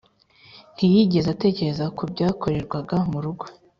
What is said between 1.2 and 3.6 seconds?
atekereza ku byakorerwaga mu rugo.